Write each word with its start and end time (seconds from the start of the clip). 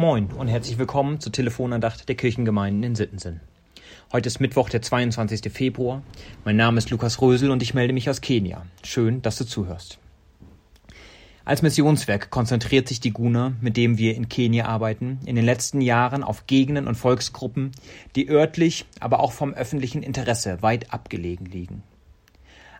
Moin 0.00 0.32
und 0.32 0.48
herzlich 0.48 0.78
willkommen 0.78 1.20
zur 1.20 1.30
Telefonandacht 1.30 2.08
der 2.08 2.16
Kirchengemeinden 2.16 2.82
in 2.82 2.94
Sittensen. 2.94 3.42
Heute 4.10 4.28
ist 4.28 4.40
Mittwoch, 4.40 4.70
der 4.70 4.80
22. 4.80 5.52
Februar. 5.52 6.02
Mein 6.42 6.56
Name 6.56 6.78
ist 6.78 6.88
Lukas 6.88 7.20
Rösel 7.20 7.50
und 7.50 7.62
ich 7.62 7.74
melde 7.74 7.92
mich 7.92 8.08
aus 8.08 8.22
Kenia. 8.22 8.64
Schön, 8.82 9.20
dass 9.20 9.36
du 9.36 9.44
zuhörst. 9.44 9.98
Als 11.44 11.60
Missionswerk 11.60 12.30
konzentriert 12.30 12.88
sich 12.88 13.00
die 13.00 13.10
GUNA, 13.10 13.52
mit 13.60 13.76
dem 13.76 13.98
wir 13.98 14.14
in 14.14 14.30
Kenia 14.30 14.64
arbeiten, 14.64 15.18
in 15.26 15.36
den 15.36 15.44
letzten 15.44 15.82
Jahren 15.82 16.24
auf 16.24 16.46
Gegenden 16.46 16.88
und 16.88 16.94
Volksgruppen, 16.94 17.72
die 18.16 18.30
örtlich, 18.30 18.86
aber 19.00 19.20
auch 19.20 19.32
vom 19.32 19.52
öffentlichen 19.52 20.02
Interesse 20.02 20.62
weit 20.62 20.94
abgelegen 20.94 21.44
liegen. 21.44 21.82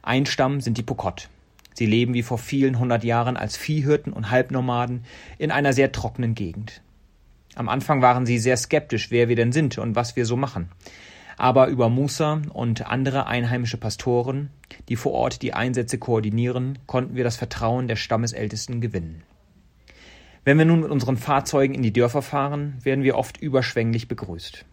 Ein 0.01 0.25
Stamm 0.25 0.63
sind 0.63 0.79
die 0.79 0.83
Pokot. 0.83 1.29
Sie 1.75 1.85
leben 1.85 2.15
wie 2.15 2.23
vor 2.23 2.39
vielen 2.39 2.79
hundert 2.79 3.05
Jahren 3.05 3.37
als 3.37 3.59
Viehhirten 3.59 4.15
und 4.15 4.31
Halbnomaden 4.31 5.05
in 5.37 5.51
einer 5.51 5.75
sehr 5.75 5.93
trockenen 5.93 6.35
Gegend. 6.35 6.81
Am 7.57 7.69
Anfang 7.69 8.01
waren 8.01 8.27
sie 8.27 8.39
sehr 8.39 8.57
skeptisch, 8.57 9.11
wer 9.11 9.29
wir 9.29 9.37
denn 9.37 9.53
sind 9.53 9.79
und 9.79 9.97
was 9.97 10.17
wir 10.17 10.25
so 10.25 10.37
machen. 10.37 10.71
Aber 11.37 11.69
über 11.69 11.89
Musa 11.89 12.43
und 12.53 12.87
andere 12.87 13.27
einheimische 13.27 13.77
Pastoren, 13.77 14.51
die 14.89 14.97
vor 14.97 15.13
Ort 15.13 15.43
die 15.43 15.55
Einsätze 15.55 15.99
koordinieren, 15.99 16.79
konnten 16.87 17.17
wir 17.17 17.25
das 17.25 17.37
Vertrauen 17.37 17.89
der 17.89 17.97
Stammesältesten 17.97 18.81
gewinnen. 18.81 19.23
Wenn 20.45 20.59
wir 20.59 20.65
nun 20.65 20.81
mit 20.81 20.91
unseren 20.91 21.17
Fahrzeugen 21.17 21.75
in 21.75 21.83
die 21.83 21.93
Dörfer 21.93 22.23
fahren, 22.23 22.79
werden 22.83 23.05
wir 23.05 23.17
oft 23.17 23.39
überschwänglich 23.39 24.07
begrüßt. 24.07 24.65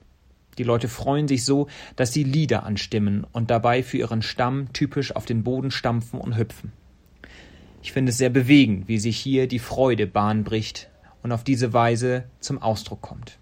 Die 0.57 0.63
Leute 0.63 0.87
freuen 0.87 1.27
sich 1.27 1.45
so, 1.45 1.67
dass 1.95 2.13
sie 2.13 2.23
Lieder 2.23 2.63
anstimmen 2.63 3.25
und 3.31 3.51
dabei 3.51 3.83
für 3.83 3.97
ihren 3.97 4.21
Stamm 4.21 4.73
typisch 4.73 5.15
auf 5.15 5.25
den 5.25 5.43
Boden 5.43 5.71
stampfen 5.71 6.19
und 6.19 6.37
hüpfen. 6.37 6.73
Ich 7.81 7.91
finde 7.91 8.11
es 8.11 8.17
sehr 8.17 8.29
bewegend, 8.29 8.87
wie 8.87 8.97
sich 8.97 9.17
hier 9.17 9.47
die 9.47 9.59
Freude 9.59 10.07
Bahn 10.07 10.43
bricht 10.43 10.89
und 11.27 11.33
auf 11.33 11.43
diese 11.43 11.73
Weise 11.73 12.23
zum 12.39 12.61
Ausdruck 12.61 13.01
kommt. 13.01 13.37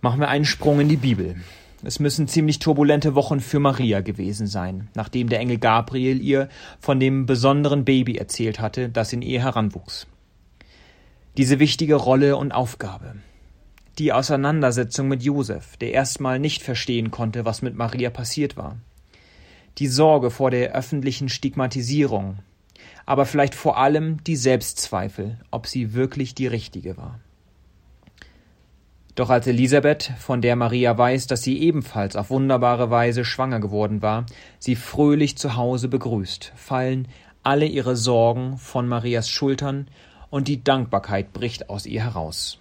Machen 0.00 0.20
wir 0.20 0.28
einen 0.28 0.44
Sprung 0.44 0.80
in 0.80 0.88
die 0.88 0.96
Bibel. 0.96 1.36
Es 1.82 2.00
müssen 2.00 2.28
ziemlich 2.28 2.58
turbulente 2.58 3.14
Wochen 3.14 3.40
für 3.40 3.60
Maria 3.60 4.00
gewesen 4.00 4.46
sein, 4.46 4.88
nachdem 4.94 5.28
der 5.28 5.40
Engel 5.40 5.58
Gabriel 5.58 6.20
ihr 6.20 6.48
von 6.80 7.00
dem 7.00 7.26
besonderen 7.26 7.84
Baby 7.84 8.16
erzählt 8.16 8.60
hatte, 8.60 8.88
das 8.88 9.12
in 9.12 9.22
ihr 9.22 9.40
heranwuchs. 9.40 10.06
Diese 11.36 11.58
wichtige 11.58 11.94
Rolle 11.94 12.36
und 12.36 12.52
Aufgabe. 12.52 13.16
Die 13.98 14.12
Auseinandersetzung 14.12 15.08
mit 15.08 15.22
Josef, 15.22 15.76
der 15.78 15.92
erstmal 15.92 16.38
nicht 16.38 16.62
verstehen 16.62 17.10
konnte, 17.10 17.44
was 17.44 17.62
mit 17.62 17.74
Maria 17.74 18.10
passiert 18.10 18.56
war 18.56 18.76
die 19.78 19.88
Sorge 19.88 20.30
vor 20.30 20.50
der 20.50 20.74
öffentlichen 20.74 21.28
Stigmatisierung, 21.28 22.38
aber 23.06 23.24
vielleicht 23.24 23.54
vor 23.54 23.78
allem 23.78 24.22
die 24.24 24.36
Selbstzweifel, 24.36 25.38
ob 25.50 25.66
sie 25.66 25.94
wirklich 25.94 26.34
die 26.34 26.46
richtige 26.46 26.96
war. 26.96 27.20
Doch 29.14 29.30
als 29.30 29.46
Elisabeth, 29.46 30.12
von 30.18 30.42
der 30.42 30.56
Maria 30.56 30.98
weiß, 30.98 31.26
dass 31.26 31.42
sie 31.42 31.58
ebenfalls 31.60 32.16
auf 32.16 32.28
wunderbare 32.28 32.90
Weise 32.90 33.24
schwanger 33.24 33.60
geworden 33.60 34.02
war, 34.02 34.26
sie 34.58 34.76
fröhlich 34.76 35.38
zu 35.38 35.56
Hause 35.56 35.88
begrüßt, 35.88 36.52
fallen 36.54 37.08
alle 37.42 37.64
ihre 37.64 37.96
Sorgen 37.96 38.58
von 38.58 38.86
Marias 38.86 39.30
Schultern 39.30 39.88
und 40.28 40.48
die 40.48 40.62
Dankbarkeit 40.62 41.32
bricht 41.32 41.70
aus 41.70 41.86
ihr 41.86 42.02
heraus. 42.02 42.58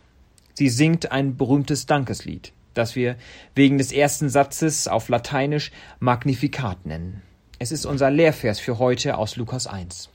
Sie 0.53 0.69
singt 0.69 1.11
ein 1.11 1.35
berühmtes 1.35 1.87
Dankeslied 1.87 2.53
das 2.75 2.95
wir 2.95 3.15
wegen 3.55 3.77
des 3.77 3.91
ersten 3.91 4.29
Satzes 4.29 4.87
auf 4.87 5.09
Lateinisch 5.09 5.71
Magnificat 5.99 6.85
nennen. 6.85 7.21
Es 7.57 7.71
ist 7.71 7.85
unser 7.85 8.11
Lehrvers 8.11 8.59
für 8.59 8.77
heute 8.77 9.17
aus 9.17 9.37
Lukas 9.37 9.65
1. 9.65 10.09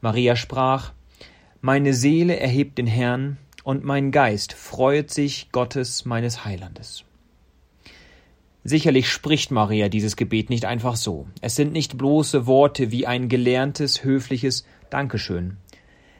Maria 0.00 0.36
sprach, 0.36 0.92
Meine 1.60 1.94
Seele 1.94 2.38
erhebt 2.38 2.78
den 2.78 2.86
Herrn, 2.86 3.38
und 3.64 3.84
mein 3.84 4.12
Geist 4.12 4.54
freuet 4.54 5.10
sich 5.10 5.50
Gottes 5.52 6.04
meines 6.06 6.44
Heilandes. 6.44 7.04
Sicherlich 8.64 9.10
spricht 9.10 9.50
Maria 9.50 9.88
dieses 9.88 10.16
Gebet 10.16 10.50
nicht 10.50 10.64
einfach 10.64 10.96
so. 10.96 11.26
Es 11.40 11.54
sind 11.56 11.72
nicht 11.72 11.98
bloße 11.98 12.46
Worte 12.46 12.90
wie 12.90 13.06
ein 13.06 13.28
gelerntes, 13.28 14.04
höfliches 14.04 14.64
Dankeschön. 14.90 15.58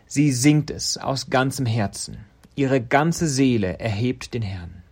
Sie 0.07 0.33
singt 0.33 0.71
es 0.71 0.99
aus 0.99 1.31
ganzem 1.31 1.67
Herzen. 1.67 2.19
Ihre 2.55 2.81
ganze 2.81 3.29
Seele 3.29 3.79
erhebt 3.79 4.35
den 4.35 4.43
Herrn. 4.43 4.83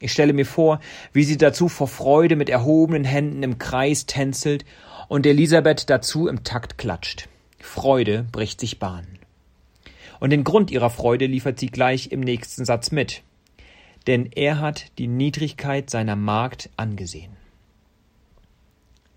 Ich 0.00 0.12
stelle 0.12 0.32
mir 0.32 0.46
vor, 0.46 0.80
wie 1.12 1.24
sie 1.24 1.36
dazu 1.36 1.68
vor 1.68 1.88
Freude 1.88 2.36
mit 2.36 2.48
erhobenen 2.48 3.04
Händen 3.04 3.42
im 3.42 3.58
Kreis 3.58 4.06
tänzelt 4.06 4.64
und 5.08 5.26
Elisabeth 5.26 5.90
dazu 5.90 6.28
im 6.28 6.44
Takt 6.44 6.78
klatscht. 6.78 7.28
Freude 7.58 8.24
bricht 8.30 8.60
sich 8.60 8.78
Bahn. 8.78 9.06
Und 10.20 10.30
den 10.30 10.44
Grund 10.44 10.70
ihrer 10.70 10.90
Freude 10.90 11.26
liefert 11.26 11.58
sie 11.58 11.66
gleich 11.68 12.10
im 12.12 12.20
nächsten 12.20 12.64
Satz 12.64 12.90
mit. 12.90 13.22
Denn 14.06 14.30
er 14.32 14.60
hat 14.60 14.86
die 14.98 15.06
Niedrigkeit 15.06 15.90
seiner 15.90 16.16
Magd 16.16 16.70
angesehen. 16.76 17.36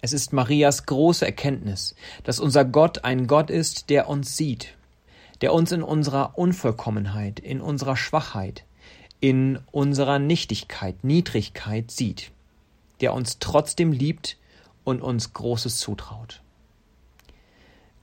Es 0.02 0.14
ist 0.14 0.34
Marias 0.34 0.88
große 0.88 1.26
Erkenntnis, 1.26 1.96
dass 2.24 2.40
unser 2.40 2.66
Gott 2.66 3.04
ein 3.04 3.28
Gott 3.28 3.52
ist, 3.52 3.90
der 3.92 4.10
uns 4.10 4.36
sieht, 4.36 4.76
der 5.42 5.54
uns 5.54 5.72
in 5.72 5.84
unserer 5.84 6.38
Unvollkommenheit, 6.38 7.40
in 7.40 7.62
unserer 7.62 7.96
Schwachheit, 7.96 8.64
in 9.20 9.60
unserer 9.72 10.18
Nichtigkeit, 10.18 11.04
Niedrigkeit 11.04 11.92
sieht, 11.92 12.32
der 13.00 13.14
uns 13.14 13.38
trotzdem 13.38 13.92
liebt 13.92 14.38
und 14.84 15.02
uns 15.02 15.34
Großes 15.34 15.78
zutraut. 15.78 16.42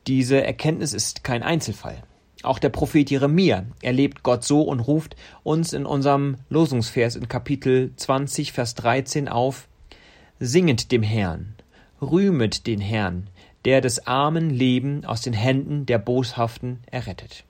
Diese 0.08 0.42
Erkenntnis 0.42 0.94
ist 0.94 1.22
kein 1.22 1.42
Einzelfall. 1.42 2.02
Auch 2.42 2.58
der 2.58 2.70
Prophet 2.70 3.10
Jeremia 3.10 3.66
erlebt 3.82 4.22
Gott 4.22 4.42
so 4.42 4.62
und 4.62 4.80
ruft 4.80 5.16
uns 5.42 5.74
in 5.74 5.84
unserem 5.84 6.38
Losungsvers 6.48 7.14
in 7.14 7.28
Kapitel 7.28 7.92
20, 7.94 8.52
Vers 8.52 8.74
13 8.74 9.28
auf, 9.28 9.68
Singet 10.40 10.92
dem 10.92 11.02
Herrn, 11.02 11.56
rühmet 12.00 12.66
den 12.66 12.80
Herrn, 12.80 13.28
der 13.66 13.82
des 13.82 14.06
armen 14.06 14.48
Leben 14.48 15.04
aus 15.04 15.20
den 15.20 15.34
Händen 15.34 15.84
der 15.84 15.98
Boshaften 15.98 16.78
errettet. 16.90 17.44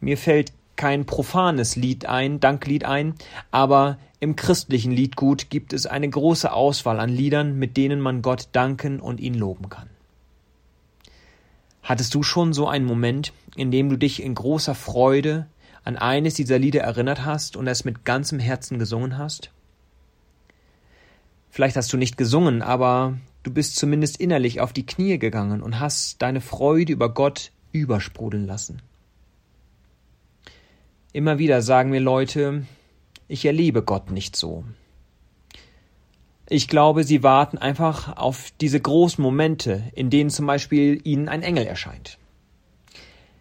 Mir 0.00 0.18
fällt 0.18 0.52
kein 0.74 1.06
profanes 1.06 1.76
Lied 1.76 2.06
ein, 2.06 2.40
Danklied 2.40 2.84
ein, 2.84 3.14
aber 3.52 3.98
im 4.18 4.34
christlichen 4.34 4.90
Liedgut 4.90 5.48
gibt 5.48 5.74
es 5.74 5.86
eine 5.86 6.10
große 6.10 6.52
Auswahl 6.52 6.98
an 6.98 7.10
Liedern, 7.10 7.56
mit 7.56 7.76
denen 7.76 8.00
man 8.00 8.20
Gott 8.20 8.48
danken 8.50 8.98
und 8.98 9.20
ihn 9.20 9.34
loben 9.34 9.68
kann. 9.68 9.93
Hattest 11.84 12.14
du 12.14 12.22
schon 12.22 12.54
so 12.54 12.66
einen 12.66 12.86
Moment, 12.86 13.34
in 13.56 13.70
dem 13.70 13.90
du 13.90 13.98
dich 13.98 14.22
in 14.22 14.34
großer 14.34 14.74
Freude 14.74 15.46
an 15.84 15.96
eines 15.96 16.32
dieser 16.32 16.58
Lieder 16.58 16.80
erinnert 16.80 17.26
hast 17.26 17.56
und 17.56 17.66
es 17.66 17.84
mit 17.84 18.06
ganzem 18.06 18.38
Herzen 18.38 18.78
gesungen 18.78 19.18
hast? 19.18 19.50
Vielleicht 21.50 21.76
hast 21.76 21.92
du 21.92 21.98
nicht 21.98 22.16
gesungen, 22.16 22.62
aber 22.62 23.18
du 23.42 23.52
bist 23.52 23.76
zumindest 23.76 24.18
innerlich 24.18 24.60
auf 24.60 24.72
die 24.72 24.86
Knie 24.86 25.18
gegangen 25.18 25.62
und 25.62 25.78
hast 25.78 26.22
deine 26.22 26.40
Freude 26.40 26.92
über 26.92 27.12
Gott 27.12 27.52
übersprudeln 27.70 28.46
lassen. 28.46 28.80
Immer 31.12 31.38
wieder 31.38 31.60
sagen 31.60 31.90
mir 31.90 32.00
Leute, 32.00 32.64
ich 33.28 33.44
erlebe 33.44 33.82
Gott 33.82 34.10
nicht 34.10 34.36
so. 34.36 34.64
Ich 36.54 36.68
glaube, 36.68 37.02
sie 37.02 37.24
warten 37.24 37.58
einfach 37.58 38.16
auf 38.16 38.52
diese 38.60 38.78
großen 38.78 39.20
Momente, 39.20 39.90
in 39.92 40.08
denen 40.08 40.30
zum 40.30 40.46
Beispiel 40.46 41.00
ihnen 41.02 41.28
ein 41.28 41.42
Engel 41.42 41.66
erscheint. 41.66 42.16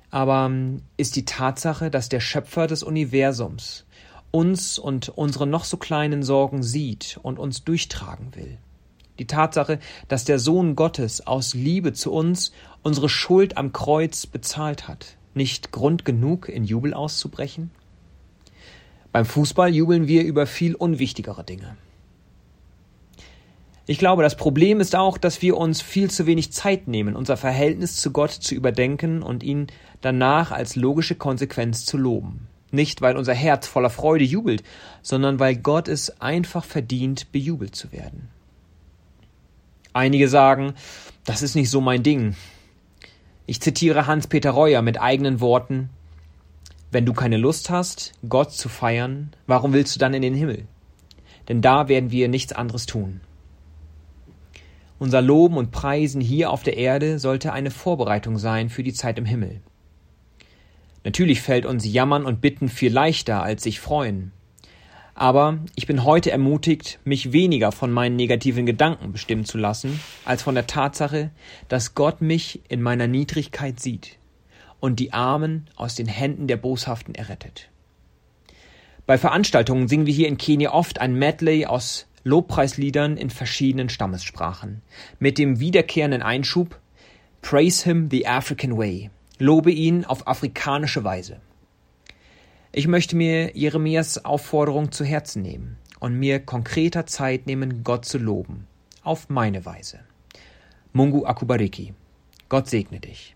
Aber 0.10 0.48
ähm, 0.48 0.82
ist 0.98 1.16
die 1.16 1.24
Tatsache, 1.24 1.92
dass 1.92 2.10
der 2.10 2.22
Schöpfer 2.22 2.66
des 2.66 2.82
Universums 2.82 3.86
uns 4.32 4.80
und 4.80 5.10
unsere 5.10 5.46
noch 5.46 5.64
so 5.64 5.78
kleinen 5.78 6.24
Sorgen 6.24 6.64
sieht 6.64 7.20
und 7.22 7.38
uns 7.38 7.64
durchtragen 7.64 8.34
will. 8.34 8.58
Die 9.20 9.28
Tatsache, 9.28 9.78
dass 10.08 10.26
der 10.26 10.40
Sohn 10.40 10.76
Gottes 10.76 11.28
aus 11.28 11.54
Liebe 11.54 11.94
zu 11.94 12.12
uns 12.12 12.52
unsere 12.82 13.10
Schuld 13.10 13.58
am 13.58 13.74
Kreuz 13.74 14.26
bezahlt 14.26 14.88
hat, 14.88 15.18
nicht 15.36 15.72
Grund 15.72 16.04
genug, 16.04 16.50
in 16.50 16.64
Jubel 16.64 16.96
auszubrechen? 16.96 17.70
Beim 19.12 19.26
Fußball 19.26 19.70
jubeln 19.72 20.08
wir 20.08 20.24
über 20.24 20.48
viel 20.48 20.74
unwichtigere 20.74 21.44
Dinge. 21.44 21.78
Ich 23.86 23.98
glaube, 23.98 24.24
das 24.24 24.38
Problem 24.38 24.80
ist 24.80 24.96
auch, 24.96 25.18
dass 25.18 25.42
wir 25.42 25.58
uns 25.58 25.82
viel 25.82 26.10
zu 26.10 26.26
wenig 26.26 26.54
Zeit 26.54 26.88
nehmen, 26.88 27.18
unser 27.18 27.36
Verhältnis 27.36 27.98
zu 27.98 28.12
Gott 28.12 28.32
zu 28.32 28.56
überdenken 28.56 29.22
und 29.22 29.44
ihn 29.44 29.68
danach 30.00 30.52
als 30.52 30.78
logische 30.78 31.16
Konsequenz 31.16 31.86
zu 31.86 31.98
loben. 31.98 32.48
Nicht, 32.72 33.02
weil 33.02 33.18
unser 33.18 33.34
Herz 33.34 33.68
voller 33.68 33.90
Freude 33.90 34.24
jubelt, 34.24 34.64
sondern 35.02 35.40
weil 35.40 35.58
Gott 35.58 35.90
es 35.90 36.22
einfach 36.22 36.64
verdient, 36.64 37.32
bejubelt 37.34 37.76
zu 37.76 37.92
werden. 37.92 38.30
Einige 39.92 40.30
sagen, 40.30 40.74
das 41.26 41.42
ist 41.42 41.56
nicht 41.56 41.70
so 41.70 41.82
mein 41.82 42.04
Ding. 42.04 42.36
Ich 43.46 43.62
zitiere 43.62 44.08
Hans-Peter 44.08 44.52
Reuer 44.52 44.82
mit 44.82 45.00
eigenen 45.00 45.42
Worten 45.42 45.90
Wenn 46.90 47.06
du 47.06 47.14
keine 47.14 47.38
Lust 47.38 47.70
hast, 47.70 48.14
Gott 48.30 48.54
zu 48.54 48.70
feiern, 48.70 49.34
warum 49.46 49.74
willst 49.74 49.96
du 49.96 50.00
dann 50.00 50.14
in 50.14 50.22
den 50.22 50.36
Himmel? 50.36 50.68
Denn 51.50 51.62
da 51.62 51.90
werden 51.90 52.12
wir 52.12 52.30
nichts 52.30 52.54
anderes 52.54 52.86
tun. 52.86 53.20
Unser 55.04 55.22
Loben 55.22 55.58
und 55.58 55.72
Preisen 55.72 56.22
hier 56.22 56.50
auf 56.50 56.64
der 56.64 56.78
Erde 56.78 57.20
sollte 57.20 57.52
eine 57.52 57.72
Vorbereitung 57.72 58.38
sein 58.38 58.70
für 58.70 58.84
die 58.84 58.94
Zeit 58.94 59.18
im 59.18 59.26
Himmel. 59.26 59.60
Natürlich 61.04 61.42
fällt 61.42 61.66
uns 61.66 61.86
Jammern 61.86 62.26
und 62.26 62.40
Bitten 62.40 62.70
viel 62.70 62.94
leichter 62.94 63.44
als 63.44 63.64
sich 63.64 63.82
freuen. 63.82 64.32
Aber 65.14 65.60
ich 65.76 65.88
bin 65.88 66.06
heute 66.06 66.32
ermutigt, 66.32 67.00
mich 67.04 67.34
weniger 67.34 67.74
von 67.74 67.92
meinen 67.92 68.16
negativen 68.16 68.66
Gedanken 68.66 69.12
bestimmen 69.12 69.44
zu 69.44 69.58
lassen, 69.58 70.00
als 70.24 70.42
von 70.42 70.56
der 70.56 70.68
Tatsache, 70.68 71.32
dass 71.68 71.96
Gott 71.96 72.22
mich 72.22 72.62
in 72.70 72.82
meiner 72.82 73.08
Niedrigkeit 73.08 73.82
sieht 73.82 74.20
und 74.80 75.02
die 75.02 75.12
Armen 75.12 75.68
aus 75.76 75.96
den 75.96 76.08
Händen 76.08 76.48
der 76.48 76.56
Boshaften 76.56 77.14
errettet. 77.14 77.68
Bei 79.06 79.18
Veranstaltungen 79.18 79.90
singen 79.90 80.06
wir 80.06 80.14
hier 80.14 80.30
in 80.30 80.38
Kenia 80.38 80.72
oft 80.72 81.02
ein 81.02 81.14
Medley 81.14 81.66
aus 81.66 82.08
Lobpreisliedern 82.24 83.18
in 83.18 83.30
verschiedenen 83.30 83.90
Stammessprachen, 83.90 84.82
mit 85.20 85.38
dem 85.38 85.60
wiederkehrenden 85.60 86.22
Einschub 86.22 86.80
Praise 87.42 87.84
Him 87.84 88.10
the 88.10 88.26
African 88.26 88.78
Way, 88.78 89.10
lobe 89.38 89.72
ihn 89.72 90.06
auf 90.06 90.28
afrikanische 90.28 91.04
Weise. 91.04 91.42
Ich 92.72 92.88
möchte 92.88 93.16
mir 93.16 93.56
Jeremias 93.56 94.24
Aufforderung 94.24 94.92
zu 94.92 95.04
Herzen 95.04 95.42
nehmen 95.42 95.78
und 96.00 96.16
mir 96.16 96.40
konkreter 96.40 97.06
Zeit 97.06 97.46
nehmen, 97.46 97.84
Gott 97.84 98.06
zu 98.06 98.18
loben, 98.18 98.68
auf 99.04 99.30
meine 99.30 99.66
Weise. 99.66 100.00
Mungu 100.94 101.26
Akubariki. 101.26 101.94
Gott 102.50 102.70
segne 102.70 103.00
dich. 103.00 103.36